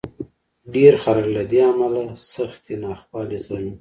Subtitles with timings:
[0.73, 2.03] ډېر خلک له دې امله
[2.33, 3.69] سختې ناخوالې زغمي.